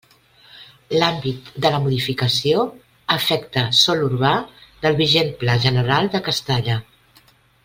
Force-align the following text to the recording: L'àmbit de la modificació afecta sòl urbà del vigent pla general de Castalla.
L'àmbit 1.01 1.51
de 1.65 1.71
la 1.75 1.81
modificació 1.83 2.63
afecta 3.17 3.67
sòl 3.83 4.03
urbà 4.09 4.33
del 4.87 4.99
vigent 5.03 5.33
pla 5.45 5.61
general 5.69 6.11
de 6.17 6.27
Castalla. 6.31 6.81